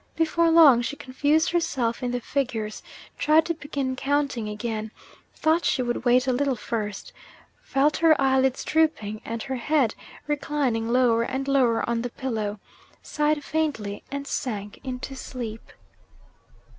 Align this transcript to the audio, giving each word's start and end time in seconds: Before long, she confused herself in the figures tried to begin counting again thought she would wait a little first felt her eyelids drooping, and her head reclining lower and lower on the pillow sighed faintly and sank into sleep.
Before 0.15 0.49
long, 0.49 0.81
she 0.81 0.95
confused 0.95 1.51
herself 1.51 2.01
in 2.01 2.09
the 2.09 2.19
figures 2.19 2.81
tried 3.19 3.45
to 3.45 3.53
begin 3.53 3.95
counting 3.95 4.49
again 4.49 4.89
thought 5.35 5.63
she 5.63 5.83
would 5.83 6.05
wait 6.05 6.25
a 6.25 6.33
little 6.33 6.55
first 6.55 7.13
felt 7.61 7.97
her 7.97 8.19
eyelids 8.19 8.63
drooping, 8.63 9.21
and 9.23 9.43
her 9.43 9.57
head 9.57 9.93
reclining 10.25 10.89
lower 10.89 11.21
and 11.21 11.47
lower 11.47 11.87
on 11.87 12.01
the 12.01 12.09
pillow 12.09 12.59
sighed 13.03 13.43
faintly 13.43 14.03
and 14.11 14.25
sank 14.25 14.79
into 14.83 15.15
sleep. 15.15 15.71